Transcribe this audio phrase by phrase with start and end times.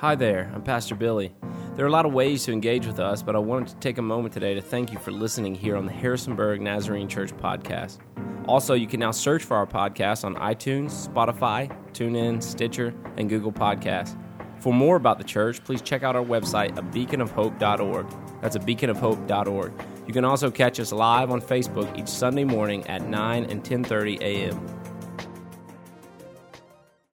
[0.00, 1.34] Hi there, I'm Pastor Billy.
[1.74, 3.98] There are a lot of ways to engage with us, but I wanted to take
[3.98, 7.98] a moment today to thank you for listening here on the Harrisonburg Nazarene Church podcast.
[8.46, 13.50] Also, you can now search for our podcast on iTunes, Spotify, TuneIn, Stitcher, and Google
[13.50, 14.16] Podcasts.
[14.60, 18.06] For more about the church, please check out our website beaconofhope.org.
[18.40, 19.72] That's a beaconofhope.org.
[20.06, 24.20] You can also catch us live on Facebook each Sunday morning at 9 and 10:30
[24.20, 24.64] a.m.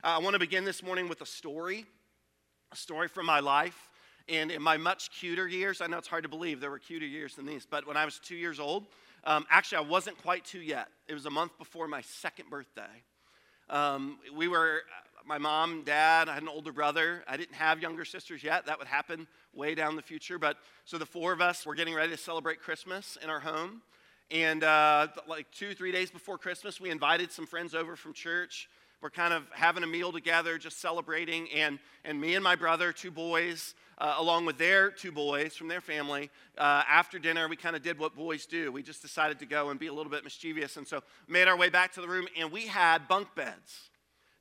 [0.03, 1.87] I want to begin this morning with a story,
[2.75, 3.89] story from my life.
[4.27, 7.05] And in my much cuter years, I know it's hard to believe there were cuter
[7.05, 8.85] years than these, but when I was two years old,
[9.23, 10.87] um, actually, I wasn't quite two yet.
[11.07, 12.81] It was a month before my second birthday.
[13.69, 14.81] Um, we were,
[15.25, 17.23] my mom, dad, I had an older brother.
[17.27, 18.67] I didn't have younger sisters yet.
[18.67, 20.37] That would happen way down in the future.
[20.37, 23.81] But so the four of us were getting ready to celebrate Christmas in our home.
[24.29, 28.69] And uh, like two, three days before Christmas, we invited some friends over from church.
[29.01, 31.49] We're kind of having a meal together, just celebrating.
[31.51, 35.67] And, and me and my brother, two boys, uh, along with their two boys from
[35.67, 38.71] their family, uh, after dinner, we kind of did what boys do.
[38.71, 40.77] We just decided to go and be a little bit mischievous.
[40.77, 43.89] And so made our way back to the room, and we had bunk beds.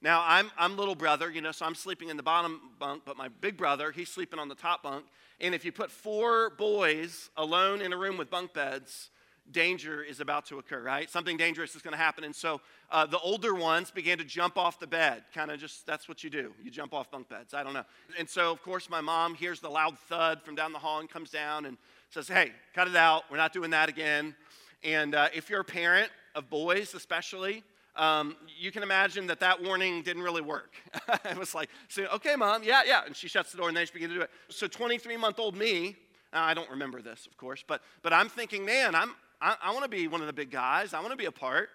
[0.02, 3.16] Now, I'm, I'm little brother, you know, so I'm sleeping in the bottom bunk, but
[3.16, 5.06] my big brother, he's sleeping on the top bunk.
[5.41, 9.11] And if you put four boys alone in a room with bunk beds,
[9.50, 11.09] danger is about to occur, right?
[11.11, 12.25] Something dangerous is going to happen.
[12.25, 15.25] And so uh, the older ones began to jump off the bed.
[15.34, 16.53] Kind of just, that's what you do.
[16.62, 17.55] You jump off bunk beds.
[17.55, 17.84] I don't know.
[18.19, 21.09] And so, of course, my mom hears the loud thud from down the hall and
[21.09, 21.77] comes down and
[22.11, 23.25] says, hey, cut it out.
[23.31, 24.34] We're not doing that again.
[24.83, 27.62] And uh, if you're a parent of boys, especially,
[27.97, 30.75] um, you can imagine that that warning didn't really work.
[31.25, 33.03] it was like, so, okay, mom, yeah, yeah.
[33.06, 34.31] And she shuts the door and they just begin to do it.
[34.48, 35.97] So 23 month old me,
[36.33, 39.14] I don't remember this, of course, but, but I'm thinking, man, I'm,
[39.45, 40.95] I, I want to be one of the big guys.
[40.95, 41.69] I want to be a part.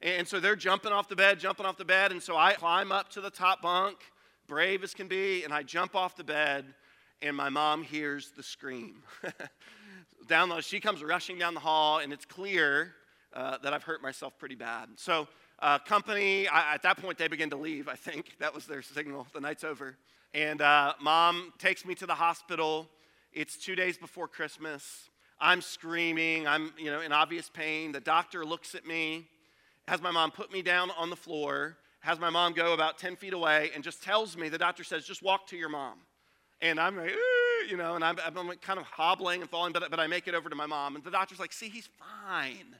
[0.00, 2.12] And so they're jumping off the bed, jumping off the bed.
[2.12, 3.98] And so I climb up to the top bunk,
[4.46, 6.64] brave as can be, and I jump off the bed,
[7.20, 9.02] and my mom hears the scream.
[10.28, 12.94] down the, she comes rushing down the hall, and it's clear
[13.34, 14.90] uh, that I've hurt myself pretty bad.
[14.94, 15.26] So,
[15.58, 18.36] uh, company, I, at that point, they begin to leave, I think.
[18.38, 19.26] That was their signal.
[19.34, 19.96] The night's over.
[20.34, 22.88] And uh, mom takes me to the hospital.
[23.32, 25.10] It's two days before Christmas.
[25.40, 26.46] I'm screaming.
[26.46, 27.92] I'm, you know, in obvious pain.
[27.92, 29.26] The doctor looks at me,
[29.86, 33.16] has my mom put me down on the floor, has my mom go about 10
[33.16, 35.98] feet away, and just tells me, the doctor says, just walk to your mom.
[36.60, 37.12] And I'm like,
[37.68, 40.34] you know, and I'm, I'm kind of hobbling and falling, but, but I make it
[40.34, 40.96] over to my mom.
[40.96, 42.76] And the doctor's like, see, he's fine.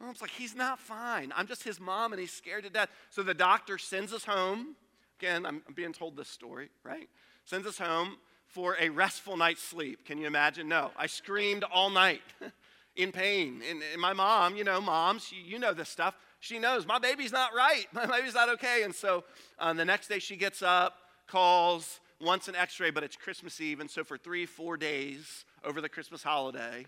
[0.00, 1.32] Was like, he's not fine.
[1.34, 2.90] I'm just his mom, and he's scared to death.
[3.10, 4.76] So the doctor sends us home.
[5.18, 7.08] Again, I'm being told this story, right?
[7.46, 8.18] Sends us home
[8.56, 10.06] for a restful night's sleep.
[10.06, 10.66] Can you imagine?
[10.66, 10.90] No.
[10.96, 12.22] I screamed all night
[12.96, 13.60] in pain.
[13.68, 16.16] And, and, my mom, you know, moms, you, you know this stuff.
[16.40, 17.84] She knows my baby's not right.
[17.92, 18.82] My baby's not okay.
[18.82, 19.24] And so
[19.58, 20.94] um, the next day she gets up,
[21.26, 23.80] calls, wants an x ray, but it's Christmas Eve.
[23.80, 26.86] And so for three, four days over the Christmas holiday,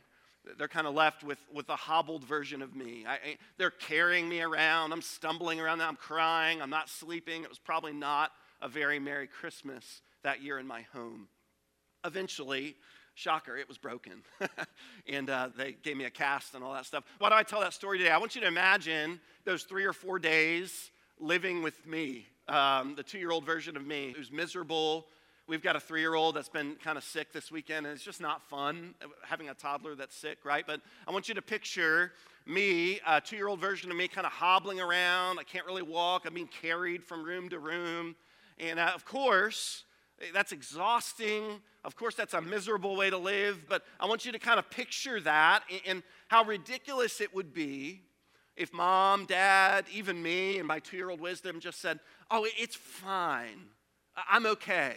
[0.56, 3.04] they're kind of left with, with a hobbled version of me.
[3.06, 4.92] I, they're carrying me around.
[4.92, 5.82] I'm stumbling around.
[5.82, 6.62] I'm crying.
[6.62, 7.42] I'm not sleeping.
[7.42, 11.28] It was probably not a very Merry Christmas that year in my home
[12.08, 12.74] eventually,
[13.14, 14.22] shocker, it was broken.
[15.08, 17.04] and uh, they gave me a cast and all that stuff.
[17.18, 18.10] Why do I tell that story today?
[18.10, 23.02] I want you to imagine those three or four days living with me, um, the
[23.02, 25.06] two year old version of me who's miserable.
[25.46, 28.04] We've got a three year old that's been kind of sick this weekend, and it's
[28.04, 30.64] just not fun having a toddler that's sick, right?
[30.66, 32.12] But I want you to picture
[32.46, 35.38] me, a two year old version of me, kind of hobbling around.
[35.38, 36.24] I can't really walk.
[36.26, 38.16] I'm being carried from room to room.
[38.58, 39.84] And uh, of course,
[40.20, 41.60] Eh, that's exhausting.
[41.84, 44.68] Of course, that's a miserable way to live, but I want you to kind of
[44.70, 48.02] picture that and how ridiculous it would be
[48.56, 52.76] if mom, dad, even me, and my two year old wisdom just said, Oh, it's
[52.76, 53.66] fine.
[54.28, 54.96] I'm okay.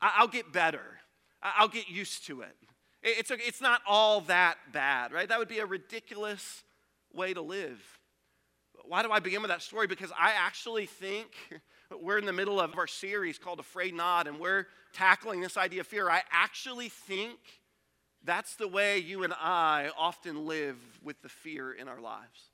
[0.00, 1.00] I'll get better.
[1.42, 2.56] I'll get used to it.
[3.02, 5.28] It's, it's not all that bad, right?
[5.28, 6.62] That would be a ridiculous
[7.12, 7.80] way to live.
[8.86, 9.86] Why do I begin with that story?
[9.86, 11.32] Because I actually think
[12.02, 15.80] we're in the middle of our series called Afraid Not, and we're tackling this idea
[15.80, 16.08] of fear.
[16.08, 17.38] I actually think
[18.24, 22.50] that's the way you and I often live with the fear in our lives.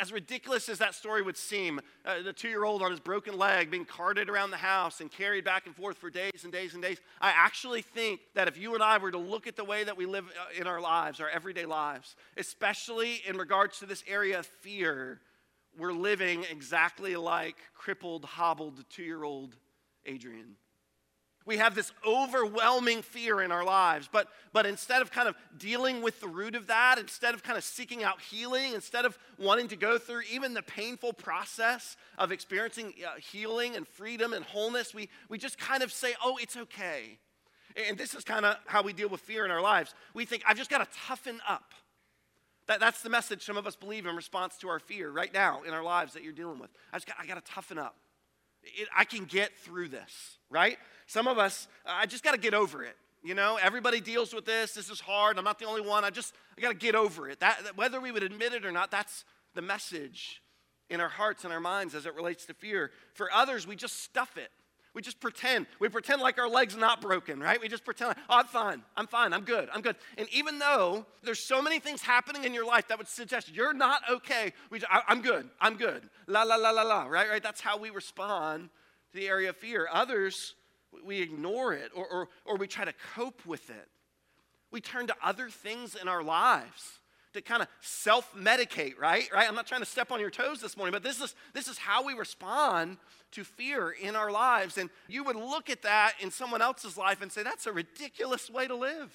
[0.00, 3.38] As ridiculous as that story would seem, uh, the two year old on his broken
[3.38, 6.74] leg being carted around the house and carried back and forth for days and days
[6.74, 9.62] and days, I actually think that if you and I were to look at the
[9.62, 13.86] way that we live uh, in our lives, our everyday lives, especially in regards to
[13.86, 15.20] this area of fear,
[15.78, 19.56] we're living exactly like crippled, hobbled two year old
[20.06, 20.56] Adrian.
[21.46, 24.08] We have this overwhelming fear in our lives.
[24.10, 27.58] But, but instead of kind of dealing with the root of that, instead of kind
[27.58, 32.32] of seeking out healing, instead of wanting to go through even the painful process of
[32.32, 36.56] experiencing uh, healing and freedom and wholeness, we, we just kind of say, oh, it's
[36.56, 37.18] okay.
[37.88, 39.94] And this is kind of how we deal with fear in our lives.
[40.14, 41.74] We think, I've just got to toughen up.
[42.66, 45.62] That, that's the message some of us believe in response to our fear right now
[45.66, 46.70] in our lives that you're dealing with.
[46.92, 47.96] I just got, I got to toughen up.
[48.62, 50.78] It, I can get through this, right?
[51.06, 52.96] Some of us, I just got to get over it.
[53.22, 54.72] You know, everybody deals with this.
[54.72, 55.38] This is hard.
[55.38, 56.04] I'm not the only one.
[56.04, 57.40] I just, I got to get over it.
[57.40, 59.24] That, that, whether we would admit it or not, that's
[59.54, 60.42] the message
[60.90, 62.90] in our hearts and our minds as it relates to fear.
[63.14, 64.50] For others, we just stuff it.
[64.94, 65.66] We just pretend.
[65.80, 67.60] We pretend like our leg's not broken, right?
[67.60, 68.82] We just pretend, like, oh, I'm fine.
[68.96, 69.32] I'm fine.
[69.32, 69.68] I'm good.
[69.74, 69.96] I'm good.
[70.16, 73.74] And even though there's so many things happening in your life that would suggest you're
[73.74, 75.48] not okay, we just, I, I'm good.
[75.60, 76.08] I'm good.
[76.28, 77.28] La, la, la, la, la, right?
[77.28, 77.42] Right?
[77.42, 78.70] That's how we respond
[79.12, 79.88] to the area of fear.
[79.92, 80.54] Others,
[81.04, 83.88] we ignore it or, or, or we try to cope with it.
[84.70, 87.00] We turn to other things in our lives
[87.34, 89.28] to kind of self-medicate, right?
[89.32, 89.46] Right?
[89.48, 91.78] I'm not trying to step on your toes this morning, but this is this is
[91.78, 92.96] how we respond
[93.32, 94.78] to fear in our lives.
[94.78, 98.48] And you would look at that in someone else's life and say, that's a ridiculous
[98.48, 99.12] way to live.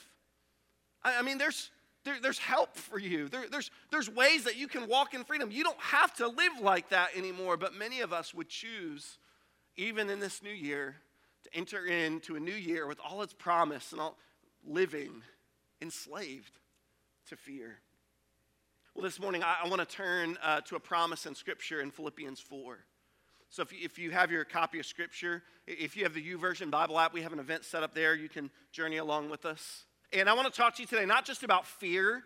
[1.04, 1.72] I, I mean, there's
[2.06, 3.28] there, there's help for you.
[3.28, 5.52] There, there's, there's ways that you can walk in freedom.
[5.52, 9.18] You don't have to live like that anymore, but many of us would choose,
[9.76, 10.96] even in this new year,
[11.44, 14.18] to enter into a new year with all its promise and all
[14.66, 15.24] living
[15.82, 16.58] enslaved
[17.28, 17.80] to fear.
[18.96, 21.92] Well, this morning I, I want to turn uh, to a promise in Scripture in
[21.92, 22.80] Philippians 4.
[23.50, 26.72] So if you, if you have your copy of Scripture, if you have the YouVersion
[26.72, 28.16] Bible app, we have an event set up there.
[28.16, 29.86] You can journey along with us.
[30.12, 32.24] And I want to talk to you today not just about fear,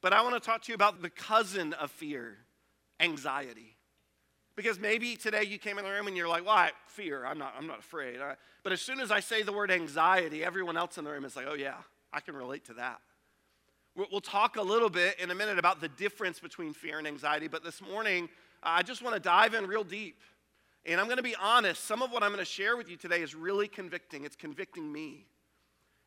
[0.00, 2.38] but I want to talk to you about the cousin of fear,
[3.00, 3.76] anxiety.
[4.56, 7.38] Because maybe today you came in the room and you're like, well, I, fear, I'm
[7.38, 8.18] not, I'm not afraid.
[8.62, 11.36] But as soon as I say the word anxiety, everyone else in the room is
[11.36, 11.76] like, oh, yeah,
[12.12, 13.00] I can relate to that.
[13.98, 17.48] We'll talk a little bit in a minute about the difference between fear and anxiety,
[17.48, 18.28] but this morning,
[18.62, 20.20] I just want to dive in real deep.
[20.86, 22.96] And I'm going to be honest, some of what I'm going to share with you
[22.96, 24.24] today is really convicting.
[24.24, 25.26] It's convicting me.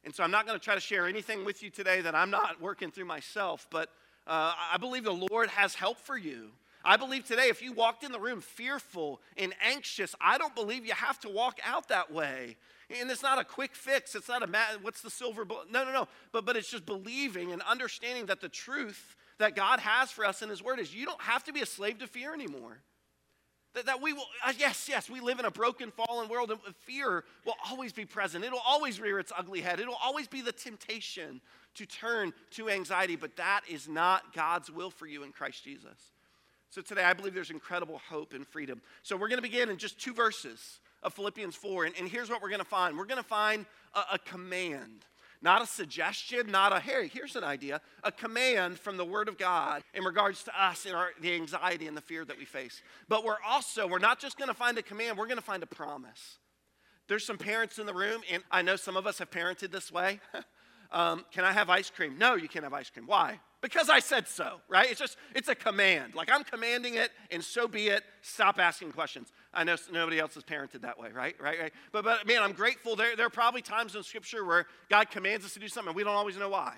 [0.06, 2.30] And so I'm not going to try to share anything with you today that I'm
[2.30, 3.90] not working through myself, but
[4.26, 6.52] uh, I believe the Lord has help for you.
[6.86, 10.86] I believe today, if you walked in the room fearful and anxious, I don't believe
[10.86, 12.56] you have to walk out that way.
[13.00, 14.16] And it's not a quick fix.
[14.16, 14.50] It's not a,
[14.82, 15.72] what's the silver bullet?
[15.72, 16.08] No, no, no.
[16.32, 20.42] But, but it's just believing and understanding that the truth that God has for us
[20.42, 22.80] in His Word is you don't have to be a slave to fear anymore.
[23.74, 26.60] That, that we will, uh, yes, yes, we live in a broken, fallen world, and
[26.82, 28.44] fear will always be present.
[28.44, 29.80] It'll always rear its ugly head.
[29.80, 31.40] It'll always be the temptation
[31.76, 36.12] to turn to anxiety, but that is not God's will for you in Christ Jesus.
[36.70, 38.82] So today, I believe there's incredible hope and freedom.
[39.04, 41.86] So we're going to begin in just two verses of Philippians 4.
[41.86, 45.06] And, and here's what we're going to find we're going to find a, a command.
[45.44, 49.39] Not a suggestion, not a, hey, here's an idea, a command from the Word of
[49.39, 52.83] God in regards to us and our, the anxiety and the fear that we face.
[53.09, 56.38] But we're also, we're not just gonna find a command, we're gonna find a promise.
[57.07, 59.92] There's some parents in the room, and I know some of us have parented this
[59.92, 60.19] way.
[60.92, 62.19] um, can I have ice cream?
[62.19, 63.07] No, you can't have ice cream.
[63.07, 63.39] Why?
[63.62, 64.89] Because I said so, right?
[64.89, 66.15] It's just, it's a command.
[66.15, 68.03] Like I'm commanding it, and so be it.
[68.21, 69.31] Stop asking questions.
[69.53, 71.36] I know nobody else is parented that way, right?
[71.39, 71.74] Right, right.
[71.92, 72.95] But, but man, I'm grateful.
[72.95, 75.95] There, there are probably times in Scripture where God commands us to do something, and
[75.95, 76.75] we don't always know why.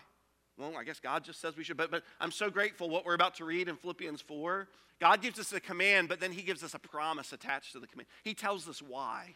[0.57, 1.77] Well, I guess God just says we should.
[1.77, 4.67] But, but I'm so grateful what we're about to read in Philippians 4.
[4.99, 7.87] God gives us a command, but then He gives us a promise attached to the
[7.87, 8.07] command.
[8.23, 9.35] He tells us why.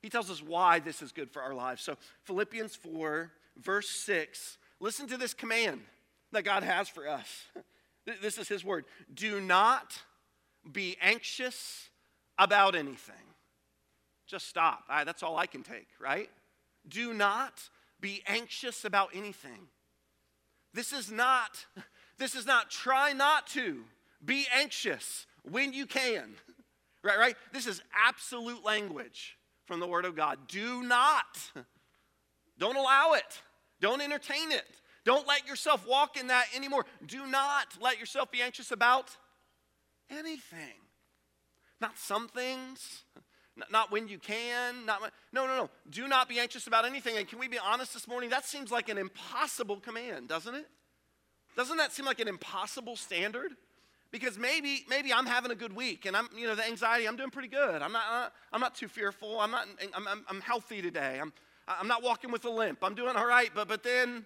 [0.00, 1.82] He tells us why this is good for our lives.
[1.82, 5.80] So, Philippians 4, verse 6, listen to this command
[6.32, 7.46] that God has for us.
[8.20, 8.84] This is His word.
[9.14, 10.02] Do not
[10.72, 11.88] be anxious
[12.38, 13.14] about anything.
[14.26, 14.84] Just stop.
[14.88, 16.30] That's all I can take, right?
[16.88, 17.68] Do not
[18.00, 19.68] be anxious about anything.
[20.74, 21.66] This is not,
[22.18, 23.84] this is not try not to
[24.24, 26.34] be anxious when you can.
[27.04, 27.36] Right, right?
[27.52, 30.38] This is absolute language from the Word of God.
[30.46, 31.50] Do not.
[32.60, 33.42] Don't allow it.
[33.80, 34.80] Don't entertain it.
[35.04, 36.86] Don't let yourself walk in that anymore.
[37.04, 39.10] Do not let yourself be anxious about
[40.08, 40.78] anything.
[41.82, 43.02] Not some things,
[43.72, 45.00] not when you can, not
[45.32, 45.70] no, no, no.
[45.90, 47.16] Do not be anxious about anything.
[47.18, 48.30] And can we be honest this morning?
[48.30, 50.68] That seems like an impossible command, doesn't it?
[51.56, 53.56] Doesn't that seem like an impossible standard?
[54.12, 57.16] Because maybe, maybe I'm having a good week and I'm, you know, the anxiety, I'm
[57.16, 57.82] doing pretty good.
[57.82, 59.40] I'm not, uh, I'm not too fearful.
[59.40, 61.18] I'm not, I'm, I'm, I'm healthy today.
[61.20, 61.32] I'm,
[61.66, 62.78] I'm not walking with a limp.
[62.82, 63.50] I'm doing all right.
[63.52, 64.24] But, but then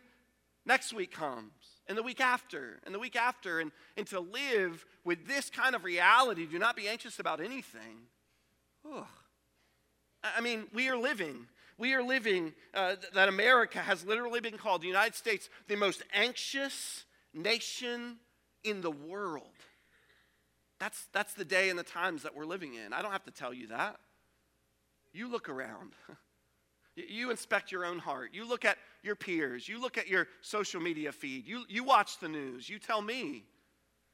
[0.67, 1.53] next week comes
[1.89, 5.75] and the week after, and the week after, and, and to live with this kind
[5.75, 8.09] of reality, do not be anxious about anything.
[8.93, 9.07] Ugh.
[10.23, 11.47] I mean, we are living.
[11.79, 16.03] We are living, uh, that America has literally been called, the United States, the most
[16.13, 18.17] anxious nation
[18.65, 19.45] in the world.
[20.81, 22.93] That's, that's the day and the times that we're living in.
[22.93, 23.99] I don't have to tell you that.
[25.13, 25.93] You look around.
[26.97, 28.31] You inspect your own heart.
[28.33, 29.69] You look at your peers.
[29.69, 31.47] You look at your social media feed.
[31.47, 32.69] You, you watch the news.
[32.69, 33.45] You tell me.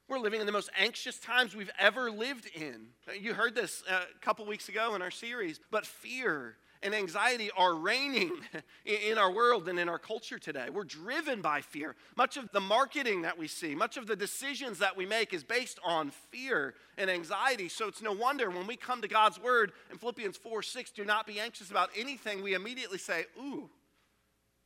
[0.09, 2.89] We're living in the most anxious times we've ever lived in.
[3.19, 7.51] You heard this uh, a couple weeks ago in our series, but fear and anxiety
[7.57, 8.33] are reigning
[8.85, 10.69] in our world and in our culture today.
[10.73, 11.95] We're driven by fear.
[12.17, 15.45] Much of the marketing that we see, much of the decisions that we make is
[15.45, 17.69] based on fear and anxiety.
[17.69, 21.05] So it's no wonder when we come to God's word in Philippians 4 6, do
[21.05, 23.71] not be anxious about anything, we immediately say, Ooh,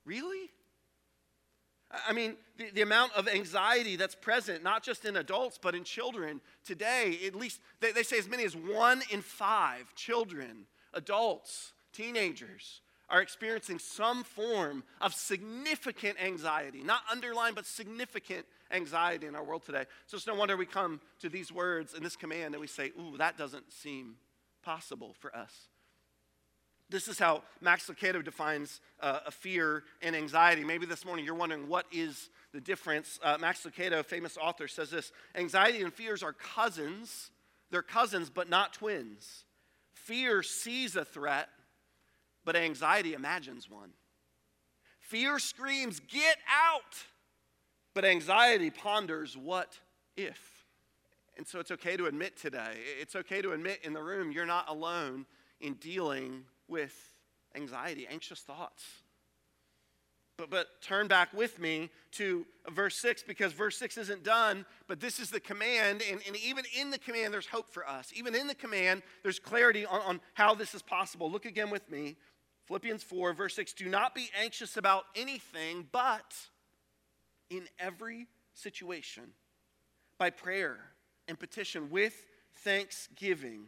[0.05, 0.51] really?
[2.07, 5.85] I mean, the, the, amount of anxiety that's present, not just in adults, but in
[5.85, 11.73] children today, at least they, they say as many as one in five children, adults,
[11.97, 19.45] teenagers are experiencing some form of significant anxiety, not underlined, but significant anxiety in our
[19.45, 19.85] world today.
[20.07, 22.93] So it's no wonder we come to these words and this command and we say,
[22.99, 24.17] ooh, that doesn't seem
[24.63, 25.53] possible for us.
[26.89, 30.63] This is how Max Lucado defines uh, a fear and anxiety.
[30.63, 33.19] Maybe this morning you're wondering what is the difference.
[33.23, 37.31] Uh, Max Lucado, famous author, says this Anxiety and fears are cousins.
[37.71, 39.45] They're cousins, but not twins.
[39.95, 41.49] Fear sees a threat,
[42.47, 43.91] but anxiety imagines one.
[45.01, 47.05] Fear screams, Get out!
[47.93, 49.79] But anxiety ponders, What
[50.17, 50.65] if?
[51.37, 54.47] And so it's okay to admit today, it's okay to admit in the room, you're
[54.47, 55.27] not alone
[55.61, 56.95] in dealing with
[57.55, 58.85] anxiety, anxious thoughts.
[60.39, 65.01] But, but turn back with me to verse 6 because verse 6 isn't done, but
[65.01, 66.03] this is the command.
[66.11, 68.13] And, and even in the command, there's hope for us.
[68.15, 71.31] Even in the command, there's clarity on, on how this is possible.
[71.31, 72.17] Look again with me.
[72.67, 76.35] Philippians 4, verse 6 Do not be anxious about anything, but
[77.51, 79.25] in every situation,
[80.19, 80.79] by prayer
[81.29, 82.15] and petition with
[82.59, 83.67] thanksgiving,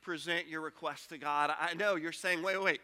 [0.00, 1.52] present your request to God.
[1.58, 2.80] I know you're saying, wait, wait,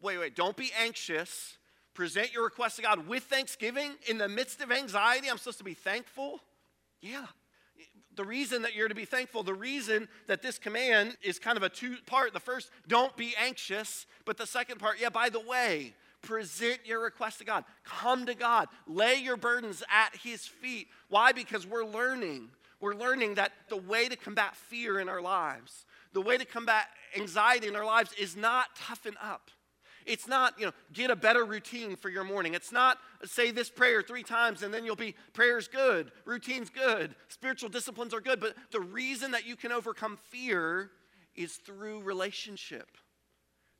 [0.00, 1.56] wait, wait, don't be anxious.
[1.94, 5.30] Present your request to God with thanksgiving in the midst of anxiety.
[5.30, 6.40] I'm supposed to be thankful.
[7.00, 7.26] Yeah,
[8.16, 11.62] the reason that you're to be thankful, the reason that this command is kind of
[11.62, 12.32] a two part.
[12.32, 14.06] The first, don't be anxious.
[14.24, 17.64] But the second part, yeah, by the way, present your request to God.
[17.84, 18.68] Come to God.
[18.86, 20.88] Lay your burdens at His feet.
[21.08, 21.32] Why?
[21.32, 22.48] Because we're learning.
[22.80, 26.86] We're learning that the way to combat fear in our lives, the way to combat
[27.16, 29.50] anxiety in our lives is not toughen up.
[30.06, 32.54] It's not, you know, get a better routine for your morning.
[32.54, 37.14] It's not say this prayer three times and then you'll be, prayer's good, routine's good,
[37.28, 38.40] spiritual disciplines are good.
[38.40, 40.90] But the reason that you can overcome fear
[41.34, 42.96] is through relationship.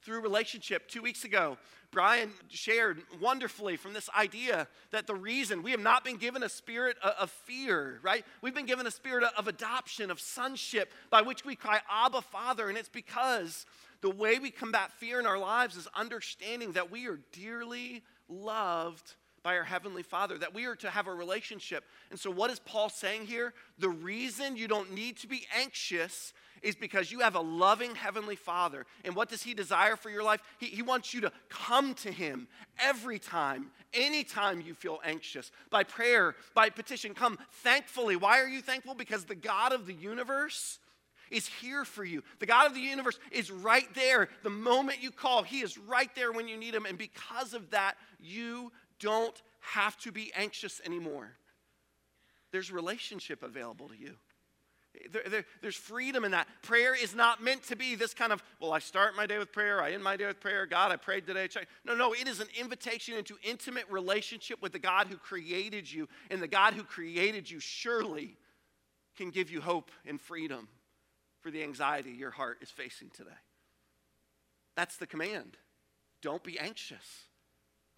[0.02, 0.88] Through relationship.
[0.88, 1.58] Two weeks ago,
[1.90, 6.48] Brian shared wonderfully from this idea that the reason we have not been given a
[6.48, 8.24] spirit of fear, right?
[8.40, 12.68] We've been given a spirit of adoption, of sonship, by which we cry, Abba, Father.
[12.68, 13.66] And it's because
[14.06, 19.16] the way we combat fear in our lives is understanding that we are dearly loved
[19.42, 21.82] by our Heavenly Father, that we are to have a relationship.
[22.10, 23.52] And so, what is Paul saying here?
[23.80, 26.32] The reason you don't need to be anxious
[26.62, 28.86] is because you have a loving Heavenly Father.
[29.04, 30.40] And what does He desire for your life?
[30.60, 32.46] He, he wants you to come to Him
[32.78, 37.12] every time, anytime you feel anxious, by prayer, by petition.
[37.12, 38.14] Come thankfully.
[38.14, 38.94] Why are you thankful?
[38.94, 40.78] Because the God of the universe
[41.30, 42.22] is here for you.
[42.38, 44.28] The God of the universe is right there.
[44.42, 46.86] The moment you call, He is right there when you need Him.
[46.86, 51.32] And because of that, you don't have to be anxious anymore.
[52.52, 54.14] There's relationship available to you.
[55.10, 56.48] There, there, there's freedom in that.
[56.62, 59.52] Prayer is not meant to be this kind of, well, I start my day with
[59.52, 60.64] prayer, I end my day with prayer.
[60.64, 61.48] God, I prayed today.
[61.84, 66.08] No, no, it is an invitation into intimate relationship with the God who created you.
[66.30, 68.36] And the God who created you surely
[69.16, 70.68] can give you hope and freedom
[71.46, 73.30] for the anxiety your heart is facing today.
[74.74, 75.56] That's the command.
[76.20, 77.28] Don't be anxious,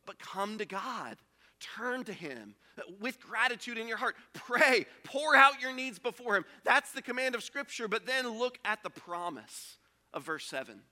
[0.05, 1.17] but come to God.
[1.59, 2.57] Turn to Him
[3.01, 4.17] with gratitude in your heart.
[4.35, 6.45] Pray, pour out your needs before Him.
[6.63, 7.89] That's the command of Scripture.
[7.89, 9.79] But then look at the promise
[10.13, 10.83] of verse 7.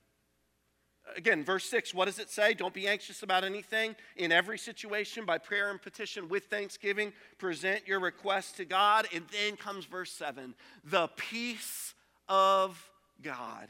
[1.14, 2.54] Again, verse 6, what does it say?
[2.54, 3.96] Don't be anxious about anything.
[4.16, 9.06] In every situation, by prayer and petition with thanksgiving, present your request to God.
[9.14, 11.92] And then comes verse 7 the peace
[12.28, 12.90] of
[13.22, 13.68] God,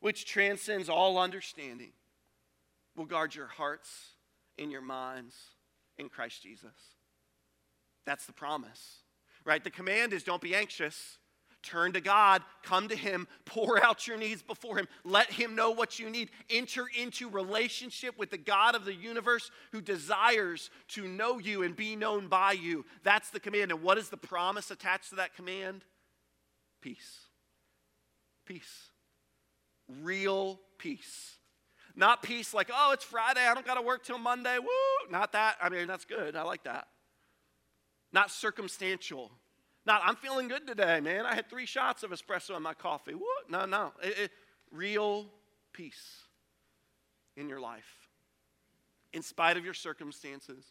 [0.00, 1.92] which transcends all understanding,
[2.96, 3.90] will guard your hearts
[4.58, 5.34] and your minds
[5.98, 6.74] in Christ Jesus.
[8.04, 8.98] That's the promise,
[9.44, 9.62] right?
[9.62, 11.18] The command is don't be anxious.
[11.62, 15.70] Turn to God, come to Him, pour out your needs before Him, let Him know
[15.70, 16.30] what you need.
[16.50, 21.76] Enter into relationship with the God of the universe who desires to know you and
[21.76, 22.84] be known by you.
[23.04, 23.70] That's the command.
[23.70, 25.84] And what is the promise attached to that command?
[26.80, 27.21] Peace.
[28.44, 28.90] Peace.
[30.02, 31.36] Real peace.
[31.94, 34.58] Not peace like, oh, it's Friday, I don't got to work till Monday.
[34.58, 35.10] Woo!
[35.10, 35.56] Not that.
[35.60, 36.36] I mean, that's good.
[36.36, 36.88] I like that.
[38.12, 39.30] Not circumstantial.
[39.84, 41.26] Not, I'm feeling good today, man.
[41.26, 43.14] I had three shots of espresso in my coffee.
[43.14, 43.50] What?
[43.50, 43.92] No, no.
[44.02, 44.30] It, it,
[44.70, 45.26] real
[45.72, 46.22] peace
[47.36, 48.08] in your life.
[49.12, 50.64] In spite of your circumstances,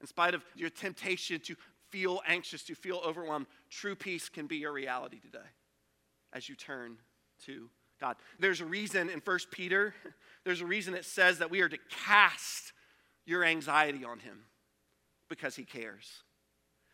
[0.00, 1.54] in spite of your temptation to
[1.90, 5.46] feel anxious, to feel overwhelmed, true peace can be your reality today
[6.32, 6.96] as you turn
[7.46, 7.68] to
[8.00, 8.16] God.
[8.38, 9.94] There's a reason in 1 Peter,
[10.44, 12.72] there's a reason it says that we are to cast
[13.26, 14.40] your anxiety on him
[15.28, 16.22] because he cares.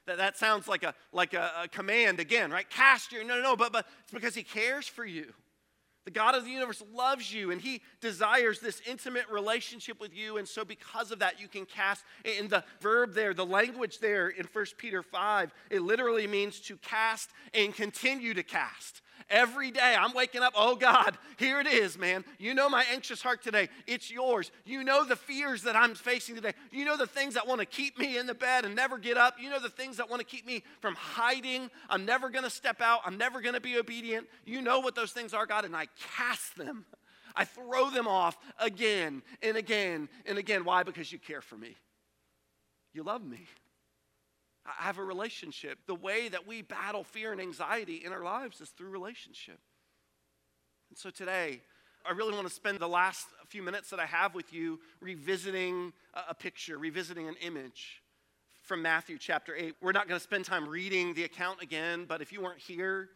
[0.07, 2.69] That, that sounds like a, like a, a command again, right?
[2.69, 5.33] Cast your, no, no, no, but, but it's because he cares for you.
[6.05, 10.37] The God of the universe loves you and he desires this intimate relationship with you.
[10.37, 12.05] And so, because of that, you can cast.
[12.25, 16.77] In the verb there, the language there in 1 Peter 5, it literally means to
[16.77, 19.03] cast and continue to cast.
[19.29, 22.25] Every day I'm waking up, oh God, here it is, man.
[22.39, 23.69] You know my anxious heart today.
[23.87, 24.51] It's yours.
[24.65, 26.53] You know the fears that I'm facing today.
[26.71, 29.17] You know the things that want to keep me in the bed and never get
[29.17, 29.37] up.
[29.41, 31.71] You know the things that want to keep me from hiding.
[31.91, 33.01] I'm never going to step out.
[33.05, 34.29] I'm never going to be obedient.
[34.45, 36.87] You know what those things are, God, and I cast them.
[37.35, 40.65] I throw them off again and again and again.
[40.65, 40.85] Why?
[40.85, 41.77] Because you care for me.
[42.95, 43.47] You love me.
[44.67, 45.79] I have a relationship.
[45.87, 49.59] The way that we battle fear and anxiety in our lives is through relationship.
[50.91, 51.61] And so today,
[52.09, 55.93] I really want to spend the last few minutes that I have with you revisiting
[56.15, 58.03] a picture, revisiting an image
[58.63, 59.77] from Matthew chapter 8.
[59.81, 63.09] We're not going to spend time reading the account again, but if you weren't here,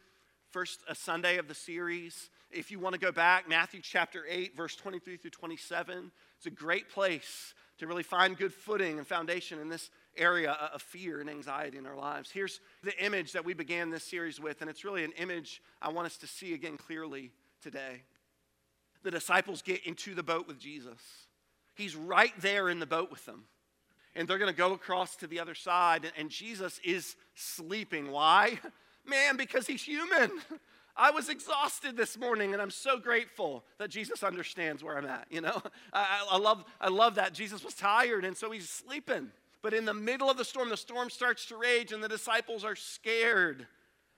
[0.50, 4.56] first a Sunday of the series, if you want to go back, Matthew chapter 8,
[4.56, 9.60] verse 23 through 27, it's a great place to really find good footing and foundation
[9.60, 12.30] in this area of fear and anxiety in our lives.
[12.30, 15.90] Here's the image that we began this series with, and it's really an image I
[15.90, 18.02] want us to see again clearly today.
[19.02, 21.00] The disciples get into the boat with Jesus.
[21.74, 23.44] He's right there in the boat with them.
[24.14, 28.10] And they're going to go across to the other side, and Jesus is sleeping.
[28.10, 28.58] Why?
[29.06, 30.30] Man, because he's human.
[30.96, 35.26] I was exhausted this morning, and I'm so grateful that Jesus understands where I'm at.
[35.30, 39.30] You know, I, I, love, I love that Jesus was tired, and so he's sleeping.
[39.62, 42.64] But in the middle of the storm, the storm starts to rage, and the disciples
[42.64, 43.66] are scared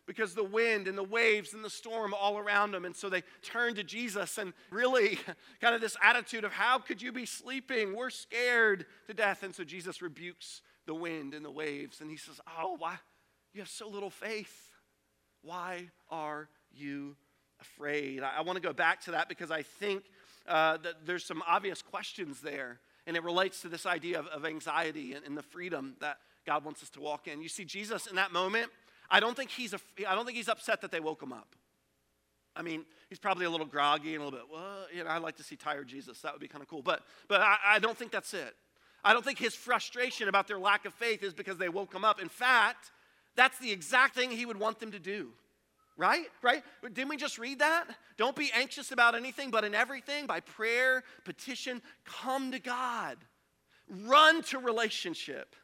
[0.07, 2.85] because the wind and the waves and the storm all around them.
[2.85, 5.19] And so they turn to Jesus and really
[5.61, 7.95] kind of this attitude of, How could you be sleeping?
[7.95, 9.43] We're scared to death.
[9.43, 12.97] And so Jesus rebukes the wind and the waves, and he says, Oh, why?
[13.53, 14.71] You have so little faith.
[15.43, 17.17] Why are you
[17.61, 18.23] afraid?
[18.23, 20.05] I, I want to go back to that because I think
[20.49, 22.81] uh, that there's some obvious questions there.
[23.07, 26.65] And it relates to this idea of, of anxiety and, and the freedom that God
[26.65, 27.43] wants us to walk in.
[27.43, 28.71] You see, Jesus in that moment,
[29.11, 31.55] I don't think he's, a, I don't think he's upset that they woke him up.
[32.55, 35.23] I mean, he's probably a little groggy and a little bit, well, you know, I'd
[35.23, 36.21] like to see tired Jesus.
[36.21, 36.83] That would be kind of cool.
[36.83, 38.55] But, but I, I don't think that's it.
[39.05, 42.05] I don't think his frustration about their lack of faith is because they woke him
[42.05, 42.21] up.
[42.21, 42.91] In fact,
[43.35, 45.31] that's the exact thing he would want them to do.
[45.97, 46.27] Right?
[46.43, 46.63] Right?
[46.83, 47.87] Didn't we just read that?
[48.17, 53.19] Don't be anxious about anything, but in everything, by prayer, petition, come to God.
[53.89, 55.55] Run to relationship.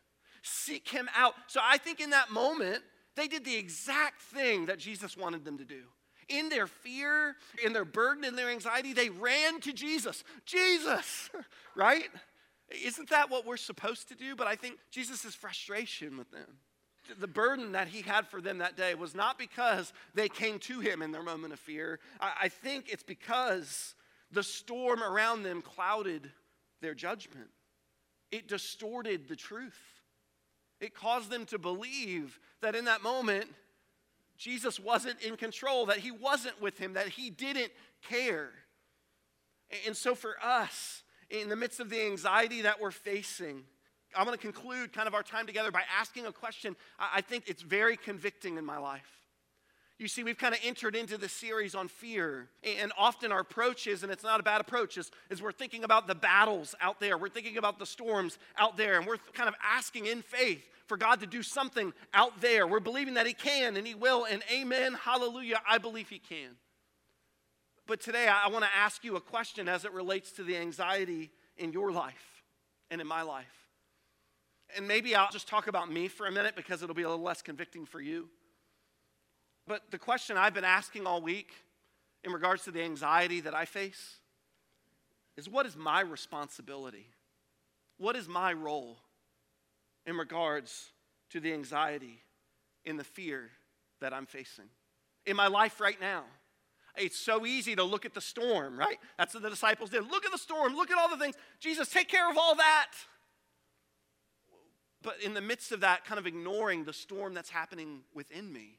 [0.43, 1.35] Seek Him out.
[1.47, 2.83] So I think in that moment,
[3.17, 5.83] they did the exact thing that Jesus wanted them to do.
[6.29, 10.25] In their fear, in their burden, in their anxiety, they ran to Jesus.
[10.45, 11.31] Jesus,
[11.75, 12.09] right?
[12.85, 14.37] Isn't that what we're supposed to do?
[14.37, 16.59] But I think Jesus' frustration with them
[17.21, 20.81] the burden that he had for them that day was not because they came to
[20.81, 22.01] him in their moment of fear.
[22.21, 23.95] I, I think it's because
[24.31, 26.31] the storm around them clouded
[26.81, 27.49] their judgment,
[28.31, 29.79] it distorted the truth.
[30.81, 33.47] It caused them to believe that in that moment,
[34.37, 37.73] Jesus wasn't in control, that he wasn't with him, that he didn't
[38.09, 38.51] care.
[39.87, 43.65] And so, for us, in the midst of the anxiety that we're facing,
[44.17, 47.45] I want to conclude kind of our time together by asking a question I think
[47.47, 49.19] it's very convicting in my life.
[49.99, 52.49] You see, we've kind of entered into the series on fear.
[52.63, 55.83] And often our approach is, and it's not a bad approach, is, is we're thinking
[55.83, 57.19] about the battles out there.
[57.19, 58.97] We're thinking about the storms out there.
[58.97, 62.65] And we're kind of asking in faith for God to do something out there.
[62.67, 64.25] We're believing that He can and He will.
[64.25, 66.51] And amen, hallelujah, I believe He can.
[67.89, 71.31] But today I want to ask you a question as it relates to the anxiety
[71.57, 72.45] in your life
[72.89, 73.68] and in my life.
[74.77, 77.25] And maybe I'll just talk about me for a minute because it'll be a little
[77.25, 78.29] less convicting for you.
[79.67, 81.53] But the question I've been asking all week
[82.25, 84.17] in regards to the anxiety that I face
[85.37, 87.07] is what is my responsibility?
[87.99, 88.99] What is my role
[90.07, 90.91] in regards
[91.31, 92.21] to the anxiety
[92.87, 93.51] and the fear
[94.01, 94.67] that I'm facing
[95.27, 96.25] in my life right now?
[96.97, 98.99] It's so easy to look at the storm, right?
[99.19, 100.11] That's what the disciples did.
[100.11, 101.37] Look at the storm, look at all the things.
[101.61, 102.93] Jesus, take care of all that.
[105.03, 108.79] But in the midst of that, kind of ignoring the storm that's happening within me,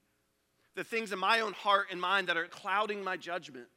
[0.76, 3.68] the things in my own heart and mind that are clouding my judgment,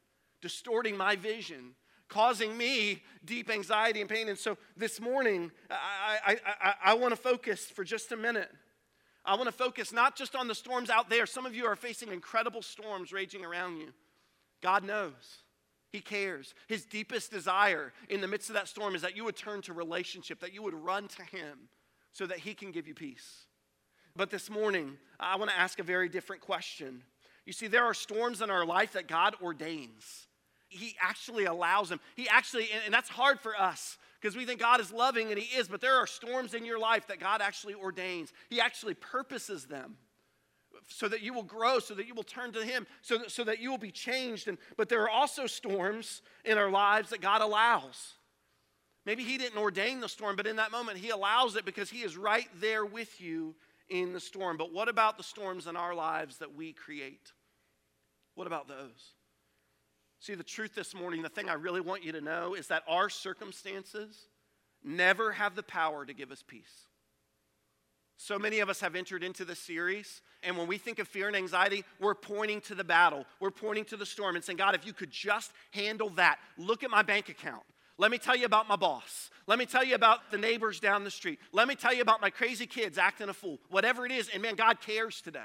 [0.40, 1.74] distorting my vision,
[2.08, 4.28] causing me deep anxiety and pain.
[4.28, 8.50] And so this morning, I, I, I, I want to focus for just a minute.
[9.24, 11.26] I want to focus not just on the storms out there.
[11.26, 13.90] Some of you are facing incredible storms raging around you.
[14.60, 15.12] God knows.
[15.90, 16.54] He cares.
[16.66, 19.72] His deepest desire in the midst of that storm is that you would turn to
[19.72, 21.68] relationship, that you would run to Him
[22.12, 23.46] so that He can give you peace.
[24.14, 27.02] But this morning, I want to ask a very different question.
[27.46, 30.26] You see, there are storms in our life that God ordains.
[30.68, 32.00] He actually allows them.
[32.16, 35.56] He actually, and that's hard for us because we think God is loving and He
[35.56, 38.32] is, but there are storms in your life that God actually ordains.
[38.48, 39.96] He actually purposes them
[40.88, 43.44] so that you will grow, so that you will turn to Him, so that, so
[43.44, 44.48] that you will be changed.
[44.48, 48.14] And, but there are also storms in our lives that God allows.
[49.04, 52.02] Maybe He didn't ordain the storm, but in that moment, He allows it because He
[52.02, 53.54] is right there with you
[53.88, 54.56] in the storm.
[54.56, 57.32] But what about the storms in our lives that we create?
[58.34, 59.14] What about those?
[60.20, 62.84] See, the truth this morning, the thing I really want you to know is that
[62.86, 64.28] our circumstances
[64.84, 66.86] never have the power to give us peace.
[68.16, 71.26] So many of us have entered into this series, and when we think of fear
[71.26, 73.24] and anxiety, we're pointing to the battle.
[73.40, 76.84] We're pointing to the storm and saying, God, if you could just handle that, look
[76.84, 77.64] at my bank account.
[77.98, 79.30] Let me tell you about my boss.
[79.46, 81.38] Let me tell you about the neighbors down the street.
[81.52, 83.58] Let me tell you about my crazy kids acting a fool.
[83.68, 85.40] Whatever it is, and man, God cares today.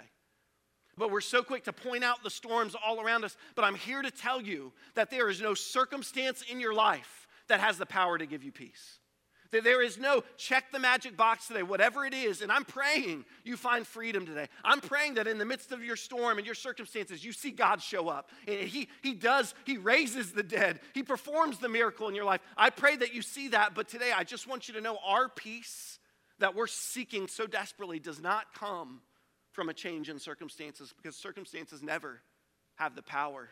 [0.98, 3.38] But we're so quick to point out the storms all around us.
[3.56, 7.60] But I'm here to tell you that there is no circumstance in your life that
[7.60, 9.00] has the power to give you peace.
[9.52, 12.42] That there is no check the magic box today, whatever it is.
[12.42, 14.48] And I'm praying you find freedom today.
[14.64, 17.82] I'm praying that in the midst of your storm and your circumstances, you see God
[17.82, 18.30] show up.
[18.48, 22.42] And he, he does, He raises the dead, He performs the miracle in your life.
[22.56, 23.76] I pray that you see that.
[23.76, 26.00] But today, I just want you to know our peace
[26.40, 29.02] that we're seeking so desperately does not come
[29.52, 32.22] from a change in circumstances because circumstances never
[32.76, 33.50] have the power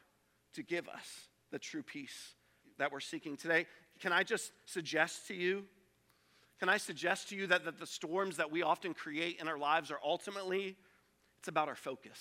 [0.53, 2.36] to give us the true peace
[2.77, 3.65] that we're seeking today.
[3.99, 5.65] Can I just suggest to you?
[6.60, 9.58] Can I suggest to you that, that the storms that we often create in our
[9.58, 10.78] lives are ultimately,
[11.39, 12.20] it's about our focus.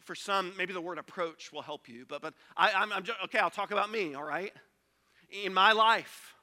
[0.00, 3.18] For some, maybe the word approach will help you, but, but I, I'm, I'm just,
[3.24, 4.52] okay, I'll talk about me, all right?
[5.44, 6.34] In my life,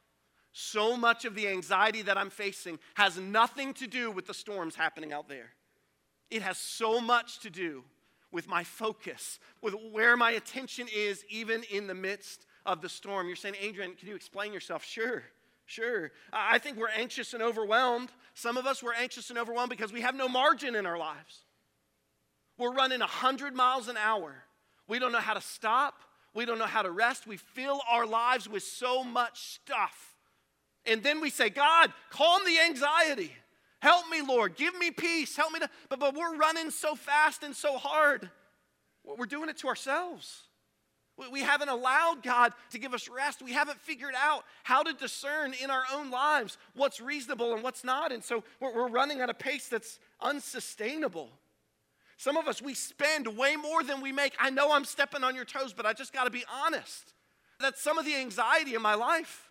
[0.54, 4.76] so much of the anxiety that I'm facing has nothing to do with the storms
[4.76, 5.50] happening out there.
[6.32, 7.84] It has so much to do
[8.32, 13.28] with my focus, with where my attention is, even in the midst of the storm.
[13.28, 14.84] You're saying, Adrian, can you explain yourself?
[14.84, 15.24] Sure,
[15.66, 16.12] sure.
[16.32, 18.10] I think we're anxious and overwhelmed.
[18.34, 21.46] Some of us, we're anxious and overwhelmed because we have no margin in our lives.
[22.58, 24.36] We're running 100 miles an hour.
[24.88, 25.96] We don't know how to stop.
[26.34, 27.28] We don't know how to rest.
[27.28, 30.16] We fill our lives with so much stuff.
[30.86, 33.32] And then we say, God, calm the anxiety.
[33.80, 34.56] Help me, Lord.
[34.56, 35.36] Give me peace.
[35.36, 35.70] Help me to.
[35.90, 38.30] But, but we're running so fast and so hard.
[39.04, 40.45] We're doing it to ourselves.
[41.32, 43.42] We haven't allowed God to give us rest.
[43.42, 47.86] We haven't figured out how to discern in our own lives what's reasonable and what's
[47.86, 48.12] not.
[48.12, 51.30] And so we're running at a pace that's unsustainable.
[52.18, 54.34] Some of us, we spend way more than we make.
[54.40, 57.14] I know I'm stepping on your toes, but I just got to be honest.
[57.60, 59.50] That's some of the anxiety in my life.